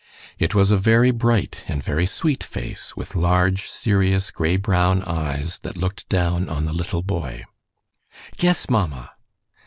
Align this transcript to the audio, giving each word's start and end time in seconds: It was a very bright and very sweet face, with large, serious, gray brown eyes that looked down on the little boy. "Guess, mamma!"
It 0.39 0.55
was 0.55 0.71
a 0.71 0.77
very 0.77 1.11
bright 1.11 1.63
and 1.67 1.83
very 1.83 2.07
sweet 2.07 2.43
face, 2.43 2.97
with 2.97 3.13
large, 3.15 3.69
serious, 3.69 4.31
gray 4.31 4.57
brown 4.57 5.03
eyes 5.03 5.59
that 5.59 5.77
looked 5.77 6.09
down 6.09 6.49
on 6.49 6.65
the 6.65 6.73
little 6.73 7.03
boy. 7.03 7.43
"Guess, 8.35 8.67
mamma!" 8.67 9.11